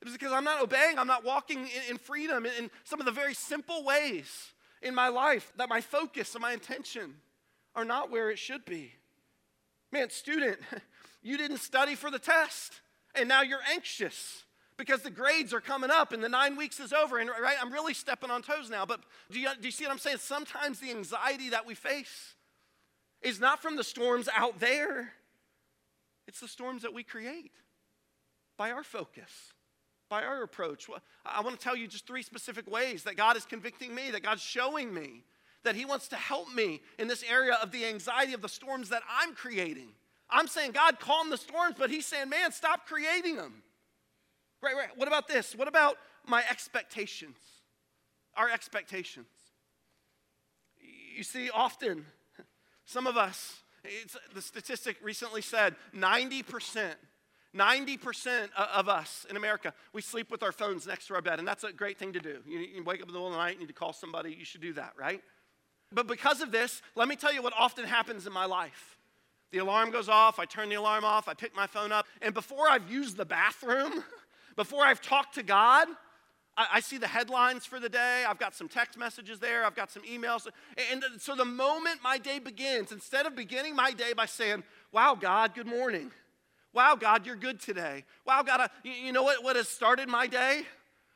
[0.00, 3.12] It is because I'm not obeying, I'm not walking in, freedom in some of the
[3.12, 7.14] very simple ways in my life that my focus and my intention
[7.74, 8.92] are not where it should be.
[9.90, 10.58] Man, student,
[11.28, 12.80] you didn't study for the test,
[13.14, 14.44] and now you're anxious
[14.76, 17.18] because the grades are coming up and the nine weeks is over.
[17.18, 18.86] And right, I'm really stepping on toes now.
[18.86, 20.18] But do you, do you see what I'm saying?
[20.18, 22.34] Sometimes the anxiety that we face
[23.20, 25.12] is not from the storms out there,
[26.26, 27.52] it's the storms that we create
[28.56, 29.52] by our focus
[30.08, 30.88] by our approach.
[31.26, 34.22] I want to tell you just three specific ways that God is convicting me, that
[34.22, 35.24] God's showing me
[35.64, 38.88] that He wants to help me in this area of the anxiety of the storms
[38.88, 39.88] that I'm creating.
[40.30, 43.62] I'm saying, God, calm the storms, but He's saying, man, stop creating them.
[44.62, 44.88] Right, right.
[44.96, 45.54] What about this?
[45.54, 47.36] What about my expectations?
[48.36, 49.26] Our expectations.
[51.16, 52.04] You see, often,
[52.84, 53.62] some of us,
[54.34, 56.94] the statistic recently said 90%
[57.56, 61.48] 90% of us in America, we sleep with our phones next to our bed, and
[61.48, 62.40] that's a great thing to do.
[62.46, 64.44] You, wake up in the middle of the night, you need to call somebody, you
[64.44, 65.22] should do that, right?
[65.90, 68.97] But because of this, let me tell you what often happens in my life.
[69.50, 72.34] The alarm goes off, I turn the alarm off, I pick my phone up, and
[72.34, 74.04] before I've used the bathroom,
[74.56, 75.88] before I've talked to God,
[76.58, 78.24] I, see the headlines for the day.
[78.28, 80.48] I've got some text messages there, I've got some emails.
[80.90, 85.14] And so the moment my day begins, instead of beginning my day by saying, Wow,
[85.14, 86.10] God, good morning.
[86.72, 88.04] Wow, God, you're good today.
[88.26, 90.62] Wow, God, I, you know what, what has started my day?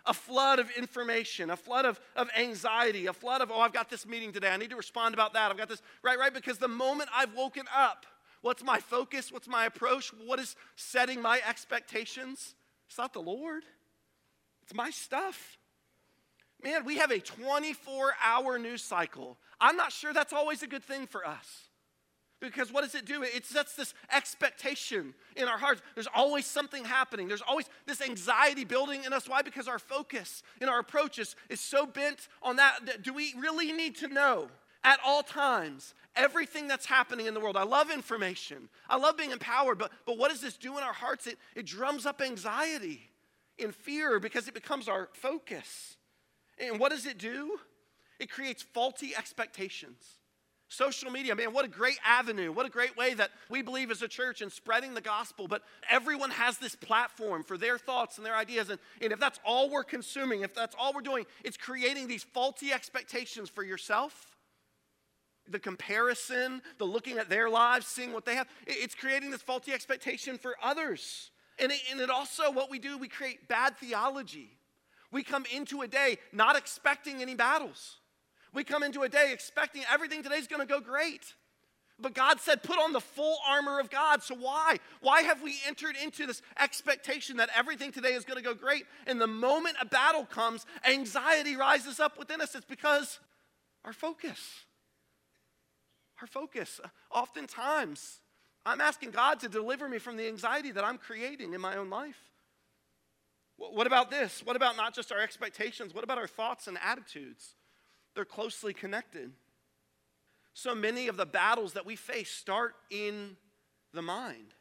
[0.05, 3.88] a flood of information, a flood of, of anxiety, a flood of, oh, I've got
[3.88, 4.49] this meeting today.
[4.49, 5.51] I need to respond about that.
[5.53, 6.35] I've got this, right, right?
[6.35, 8.05] Because the moment I've woken up,
[8.42, 9.33] what's my focus?
[9.33, 10.12] What's my approach?
[10.26, 12.55] What is setting my expectations?
[12.88, 13.62] It's not the Lord,
[14.62, 15.59] it's my stuff.
[16.62, 19.37] Man, we have a 24 hour news cycle.
[19.61, 21.68] I'm not sure that's always a good thing for us.
[22.42, 23.22] Because what does it do?
[23.22, 25.81] It sets this expectation in our hearts.
[25.94, 27.28] There's always something happening.
[27.28, 29.28] There's always this anxiety building in us.
[29.28, 29.42] Why?
[29.42, 33.02] Because our focus in our approaches is so bent on that.
[33.02, 34.48] Do we really need to know
[34.85, 37.57] at all times everything that's happening in the world?
[37.57, 38.68] I love information.
[38.88, 41.27] I love being empowered, but, but what does this do in our hearts?
[41.27, 43.09] It, it drums up anxiety
[43.59, 45.97] and fear because it becomes our focus.
[46.59, 47.59] And what does it do?
[48.18, 50.18] It creates faulty expectations.
[50.68, 52.51] Social media, man, what a great avenue.
[52.51, 55.47] What a great way that we believe as a church in spreading the gospel.
[55.47, 58.71] But everyone has this platform for their thoughts and their ideas.
[58.71, 62.23] And, and if that's all we're consuming, if that's all we're doing, it's creating these
[62.23, 64.32] faulty expectations for yourself.
[65.48, 69.72] The comparison, the looking at their lives, seeing what they have, it's creating this faulty
[69.72, 71.31] expectation for others.
[71.59, 74.57] And it, and it also, what we do, we create bad theology.
[75.11, 77.98] We come into a day not expecting any battles.
[78.55, 81.35] We come into a day expecting everything today's going to go great.
[82.00, 84.22] But God said, put on the full armor of God.
[84.22, 84.78] So why?
[85.00, 88.85] Why have we entered into this expectation that everything today is going to go great?
[89.07, 92.55] And the moment a battle comes, anxiety rises up within us.
[92.55, 93.20] It's because
[93.85, 94.38] our focus.
[96.22, 96.80] Our focus.
[97.11, 98.20] Oftentimes,
[98.64, 101.90] I'm asking God to deliver me from the anxiety that I'm creating in my own
[101.90, 102.30] life.
[103.56, 104.40] What about this?
[104.44, 105.92] What about not just our expectations?
[105.92, 107.56] What about our thoughts and attitudes?
[108.14, 109.32] They're closely connected.
[110.54, 113.37] So many of the battles that we face start in
[113.92, 114.54] the mind.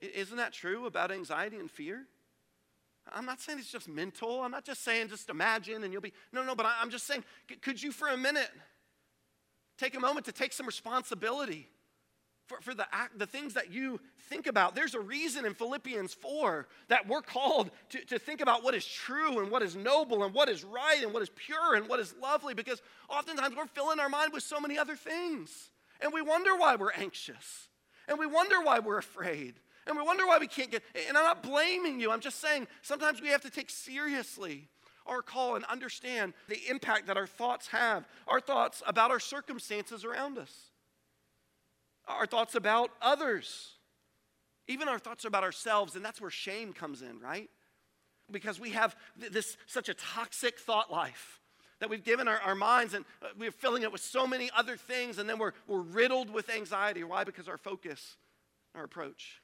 [0.00, 2.06] Isn't that true about anxiety and fear?
[3.12, 4.42] I'm not saying it's just mental.
[4.42, 6.14] I'm not just saying just imagine and you'll be.
[6.32, 7.22] No, no, but I'm just saying,
[7.60, 8.50] could you for a minute
[9.82, 11.68] take a moment to take some responsibility
[12.46, 14.74] for, for the, act, the things that you think about.
[14.74, 18.86] There's a reason in Philippians 4 that we're called to, to think about what is
[18.86, 21.98] true and what is noble and what is right and what is pure and what
[21.98, 25.70] is lovely because oftentimes we're filling our mind with so many other things.
[26.00, 27.68] And we wonder why we're anxious.
[28.08, 29.54] And we wonder why we're afraid.
[29.86, 30.82] And we wonder why we can't get.
[31.08, 32.10] And I'm not blaming you.
[32.12, 34.68] I'm just saying sometimes we have to take seriously
[35.06, 40.04] our call and understand the impact that our thoughts have, our thoughts about our circumstances
[40.04, 40.72] around us
[42.06, 43.72] our thoughts about others,
[44.68, 47.48] even our thoughts about ourselves, and that's where shame comes in, right?
[48.30, 51.40] Because we have this such a toxic thought life
[51.80, 54.76] that we've given our, our minds and uh, we're filling it with so many other
[54.76, 57.02] things, and then we're, we're riddled with anxiety.
[57.02, 57.24] Why?
[57.24, 58.16] Because our focus,
[58.74, 59.42] our approach,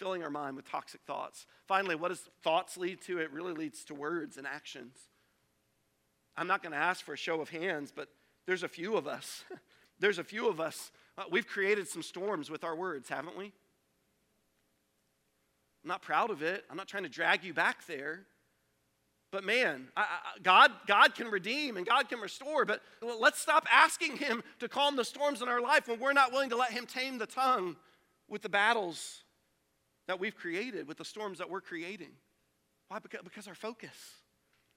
[0.00, 1.46] filling our mind with toxic thoughts.
[1.68, 3.18] Finally, what does thoughts lead to?
[3.18, 4.96] It really leads to words and actions.
[6.36, 8.08] I'm not going to ask for a show of hands, but
[8.46, 9.44] there's a few of us.
[10.00, 13.46] there's a few of us uh, we've created some storms with our words, haven't we?
[15.84, 16.64] I'm not proud of it.
[16.70, 18.20] I'm not trying to drag you back there.
[19.32, 22.64] But man, I, I, God, God can redeem and God can restore.
[22.64, 26.32] But let's stop asking Him to calm the storms in our life when we're not
[26.32, 27.76] willing to let Him tame the tongue
[28.28, 29.24] with the battles
[30.10, 32.10] that we've created, with the storms that we're creating.
[32.88, 32.98] Why?
[32.98, 33.94] Because, our focus.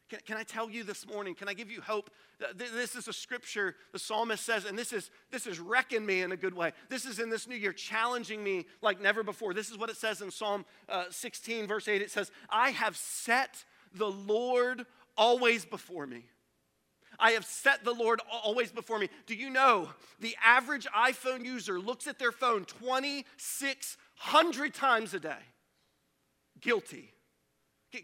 [0.08, 1.34] Can, can, I tell you this morning?
[1.34, 2.12] Can I give you hope?
[2.56, 6.32] This is a scripture the psalmist says, and this is this is wrecking me in
[6.32, 6.72] a good way.
[6.88, 9.56] This is in this new year challenging me like never before.
[9.56, 12.04] This is what it says in Psalm uh, 16, verse 8.
[12.04, 13.66] It says, I have set
[13.96, 14.86] the Lord
[15.18, 16.26] always before me.
[17.20, 19.10] I have set the Lord always before me.
[19.26, 22.66] Do you know the average iPhone user looks at their phone
[24.32, 25.36] 2,600 times a day?
[26.62, 27.12] Guilty.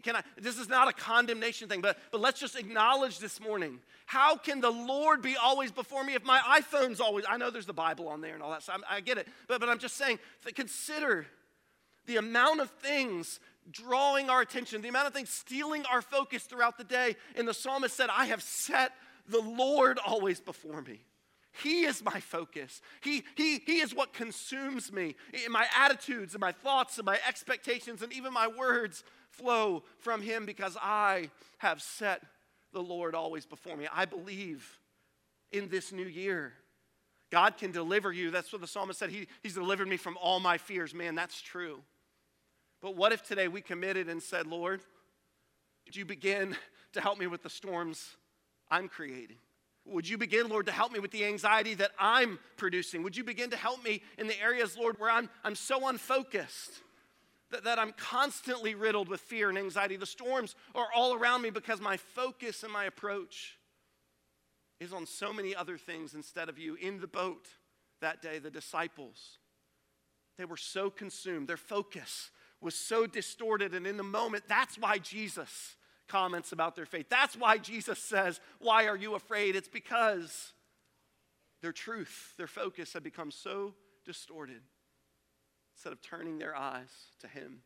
[0.02, 3.80] Can I, this is not a condemnation thing, but, but let's just acknowledge this morning.
[4.06, 7.66] How can the Lord be always before me if my iPhone's always, I know there's
[7.66, 9.26] the Bible on there and all that, so I'm, i get it.
[9.48, 10.20] But, but I'm just saying,
[10.54, 11.26] consider
[12.06, 16.78] the amount of things drawing our attention, the amount of things stealing our focus throughout
[16.78, 17.16] the day.
[17.36, 18.92] And the psalmist said, I have set
[19.28, 21.00] the Lord always before me.
[21.52, 22.80] He is my focus.
[23.02, 25.16] He, he, he is what consumes me.
[25.50, 30.46] My attitudes and my thoughts and my expectations and even my words flow from Him
[30.46, 32.22] because I have set
[32.72, 33.88] the Lord always before me.
[33.92, 34.78] I believe
[35.50, 36.52] in this new year.
[37.30, 38.30] God can deliver you.
[38.30, 39.10] That's what the psalmist said.
[39.10, 40.94] He, he's delivered me from all my fears.
[40.94, 41.80] Man, that's true.
[42.80, 44.80] But what if today we committed and said, Lord,
[45.84, 46.56] would you begin
[46.92, 48.16] to help me with the storms
[48.70, 49.36] I'm creating?
[49.90, 53.02] Would you begin, Lord, to help me with the anxiety that I'm producing?
[53.02, 56.70] Would you begin to help me in the areas, Lord, where I'm, I'm so unfocused
[57.50, 59.96] that, that I'm constantly riddled with fear and anxiety?
[59.96, 63.58] The storms are all around me because my focus and my approach
[64.78, 66.76] is on so many other things instead of you.
[66.76, 67.46] In the boat
[68.00, 69.38] that day, the disciples,
[70.38, 74.98] they were so consumed, their focus was so distorted, and in the moment, that's why
[74.98, 75.76] Jesus
[76.10, 77.06] comments about their faith.
[77.08, 79.56] That's why Jesus says, Why are you afraid?
[79.56, 80.52] It's because
[81.62, 84.62] their truth, their focus had become so distorted
[85.74, 87.62] instead of turning their eyes to Him.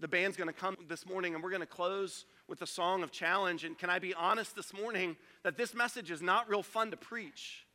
[0.00, 3.64] The band's gonna come this morning and we're gonna close with a song of challenge.
[3.64, 6.96] And can I be honest this morning that this message is not real fun to
[6.96, 7.66] preach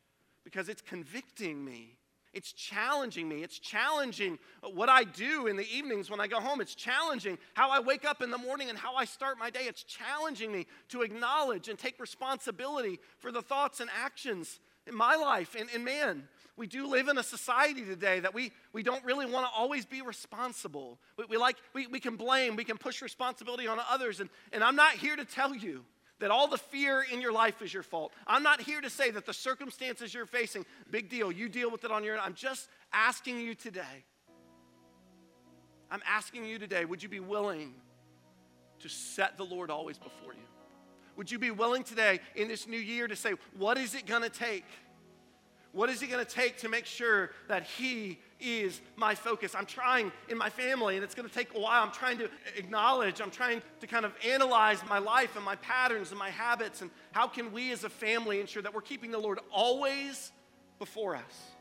[0.44, 1.98] because it's convicting me.
[2.38, 3.42] It's challenging me.
[3.42, 6.60] It's challenging what I do in the evenings when I go home.
[6.60, 9.62] It's challenging how I wake up in the morning and how I start my day.
[9.62, 15.16] It's challenging me to acknowledge and take responsibility for the thoughts and actions in my
[15.16, 15.56] life.
[15.58, 19.26] And, and man, we do live in a society today that we, we don't really
[19.26, 21.00] want to always be responsible.
[21.16, 24.20] We, we like, we, we can blame, we can push responsibility on others.
[24.20, 25.84] And, and I'm not here to tell you
[26.20, 28.12] that all the fear in your life is your fault.
[28.26, 31.84] I'm not here to say that the circumstances you're facing, big deal, you deal with
[31.84, 32.22] it on your own.
[32.24, 34.04] I'm just asking you today.
[35.90, 37.74] I'm asking you today, would you be willing
[38.80, 40.40] to set the Lord always before you?
[41.16, 44.22] Would you be willing today in this new year to say, what is it going
[44.22, 44.64] to take?
[45.72, 49.54] What is it going to take to make sure that He is my focus?
[49.54, 51.82] I'm trying in my family, and it's going to take a while.
[51.82, 56.10] I'm trying to acknowledge, I'm trying to kind of analyze my life and my patterns
[56.10, 59.18] and my habits, and how can we as a family ensure that we're keeping the
[59.18, 60.32] Lord always
[60.78, 61.52] before us?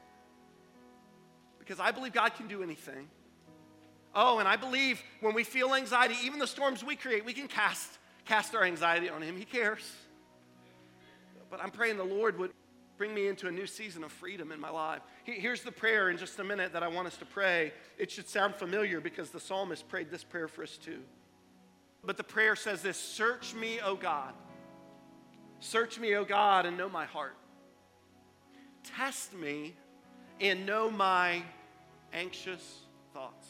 [1.60, 3.10] Because I believe God can do anything.
[4.16, 7.48] Oh, and I believe when we feel anxiety, even the storms we create, we can
[7.48, 9.36] cast, cast our anxiety on Him.
[9.36, 9.92] He cares.
[11.52, 12.52] But I'm praying the Lord would
[12.98, 15.02] bring me into a new season of freedom in my life.
[15.24, 17.72] Here's the prayer in just a minute that I want us to pray.
[17.98, 21.00] It should sound familiar because the psalmist prayed this prayer for us too.
[22.04, 24.34] But the prayer says this Search me, O God.
[25.60, 27.36] Search me, O God, and know my heart.
[28.84, 29.76] Test me
[30.40, 31.44] and know my
[32.14, 32.82] anxious
[33.14, 33.48] thoughts.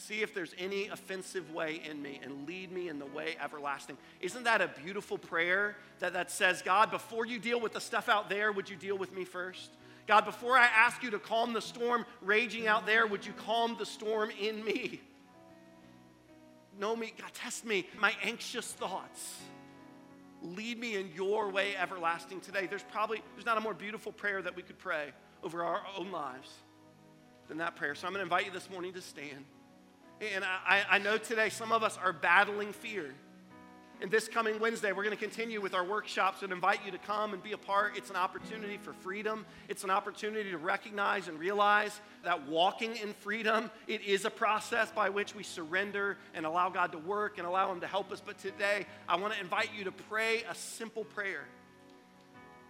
[0.00, 3.98] See if there's any offensive way in me and lead me in the way everlasting.
[4.22, 8.08] Isn't that a beautiful prayer that, that says, God, before you deal with the stuff
[8.08, 9.70] out there, would you deal with me first?
[10.06, 13.76] God, before I ask you to calm the storm raging out there, would you calm
[13.78, 15.02] the storm in me?
[16.78, 19.36] Know me, God, test me, my anxious thoughts.
[20.42, 22.66] Lead me in your way everlasting today.
[22.66, 26.10] There's probably there's not a more beautiful prayer that we could pray over our own
[26.10, 26.50] lives
[27.48, 27.94] than that prayer.
[27.94, 29.44] So I'm going to invite you this morning to stand.
[30.20, 33.14] And I, I know today some of us are battling fear.
[34.02, 36.98] And this coming Wednesday, we're going to continue with our workshops and invite you to
[36.98, 37.96] come and be a part.
[37.96, 39.46] It's an opportunity for freedom.
[39.68, 44.90] It's an opportunity to recognize and realize that walking in freedom, it is a process
[44.90, 48.22] by which we surrender and allow God to work and allow Him to help us.
[48.24, 51.44] But today, I want to invite you to pray a simple prayer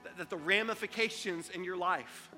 [0.05, 2.31] that, that the ramifications in your life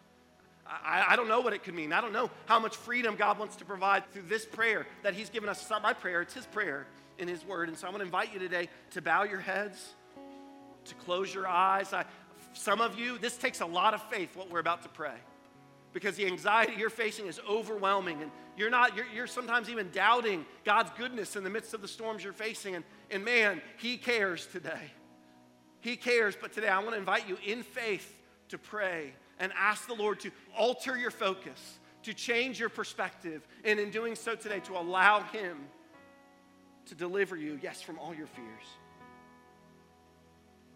[0.66, 1.92] I, I, don't know what it could mean.
[1.92, 5.28] I don't know how much freedom God wants to provide through this prayer that He's
[5.28, 5.60] given us.
[5.60, 6.86] It's not my prayer, it's His prayer
[7.18, 7.68] in His Word.
[7.68, 9.94] And so I want to invite you today to bow your heads,
[10.84, 11.92] to close your eyes.
[11.92, 12.04] I,
[12.52, 15.14] some of you, this takes a lot of faith, what we're about to pray,
[15.92, 18.22] because the anxiety you're facing is overwhelming.
[18.22, 21.88] And you're not, you're, you're sometimes even doubting God's goodness in the midst of the
[21.88, 22.76] storms you're facing.
[22.76, 24.92] And, and man, He cares today.
[25.80, 28.20] He cares, but today I want to invite you in faith
[28.50, 33.80] to pray and ask the Lord to alter your focus, to change your perspective, and
[33.80, 35.58] in doing so today, to allow Him
[36.86, 38.64] to deliver you, yes, from all your fears.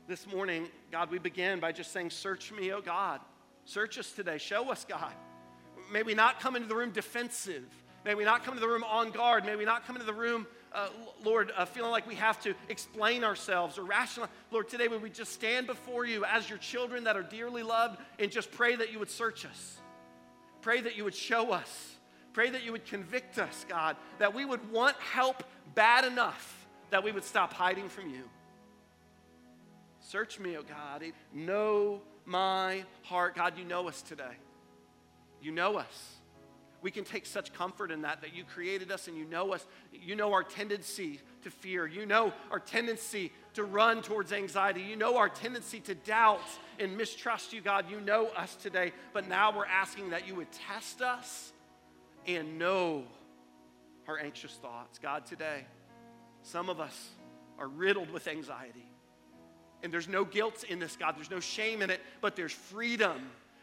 [0.09, 3.21] This morning, God, we begin by just saying, Search me, oh God.
[3.65, 4.39] Search us today.
[4.39, 5.13] Show us, God.
[5.93, 7.65] May we not come into the room defensive.
[8.07, 9.45] May we not come into the room on guard.
[9.45, 10.89] May we not come into the room uh,
[11.25, 14.31] Lord, uh, feeling like we have to explain ourselves or rationalize.
[14.51, 17.99] Lord, today would we just stand before you as your children that are dearly loved
[18.19, 19.79] and just pray that you would search us.
[20.61, 21.97] Pray that you would show us.
[22.33, 25.43] Pray that you would convict us, God, that we would want help
[25.75, 28.23] bad enough that we would stop hiding from you.
[30.01, 31.03] Search me, oh God.
[31.33, 33.35] Know my heart.
[33.35, 34.37] God, you know us today.
[35.41, 36.16] You know us.
[36.87, 39.67] We can take such comfort in that, that you created us and you know us.
[39.93, 41.85] You know our tendency to fear.
[41.85, 44.83] You know our tendency to run towards anxiety.
[44.83, 46.47] You know our tendency to doubt
[46.79, 47.91] and mistrust you, God.
[47.91, 48.93] You know us today.
[49.13, 51.53] But now we're asking that you would test us
[52.25, 53.03] and know
[54.07, 55.01] our anxious thoughts.
[55.01, 55.67] God, today,
[56.43, 57.09] some of us
[57.59, 58.89] are riddled with anxiety.
[59.83, 61.17] And there's no guilt in this, God.
[61.17, 63.23] There's no shame in it, but there's freedom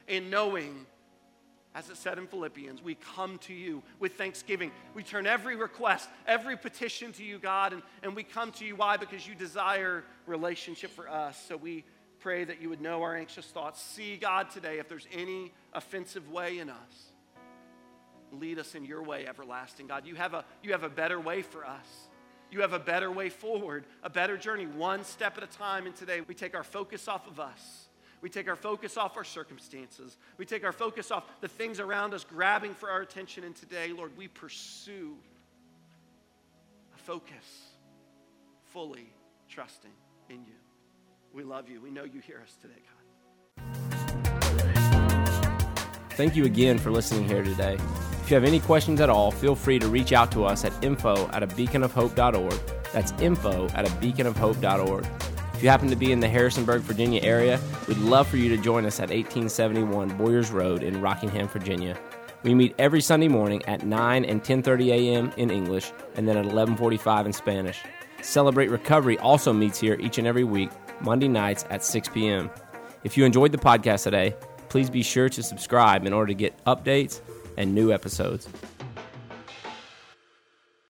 [0.09, 0.85] in knowing
[1.75, 4.71] as it said in Philippians, we come to you with thanksgiving.
[4.93, 8.75] We turn every request, every petition to you, God, and, and we come to you.
[8.75, 8.97] Why?
[8.97, 11.43] Because you desire relationship for us.
[11.47, 11.83] So we
[12.19, 13.81] pray that you would know our anxious thoughts.
[13.81, 17.11] See, God, today, if there's any offensive way in us,
[18.31, 19.87] lead us in your way, everlasting.
[19.87, 22.07] God, you have a, you have a better way for us.
[22.51, 25.87] You have a better way forward, a better journey, one step at a time.
[25.87, 27.87] And today, we take our focus off of us
[28.23, 30.17] we take our focus off our circumstances.
[30.37, 33.43] We take our focus off the things around us grabbing for our attention.
[33.43, 35.17] And today, Lord, we pursue
[36.95, 37.73] a focus
[38.71, 39.11] fully
[39.49, 39.91] trusting
[40.29, 40.53] in you.
[41.33, 41.81] We love you.
[41.81, 42.93] We know you hear us today, God.
[46.11, 47.73] Thank you again for listening here today.
[48.21, 50.71] If you have any questions at all, feel free to reach out to us at
[50.81, 52.57] info at a beacon of beaconofhope.org.
[52.93, 55.32] That's info at a beacon of beaconofhope.org.
[55.63, 57.57] If you happen to be in the Harrisonburg, Virginia area,
[57.87, 61.97] we'd love for you to join us at 1871 Boyers Road in Rockingham, Virginia.
[62.43, 65.31] We meet every Sunday morning at 9 and 10:30 a.m.
[65.37, 67.79] in English and then at 11:45 in Spanish.
[68.21, 72.49] Celebrate Recovery also meets here each and every week, Monday nights at 6 p.m.
[73.05, 74.35] If you enjoyed the podcast today,
[74.67, 77.21] please be sure to subscribe in order to get updates
[77.55, 78.49] and new episodes.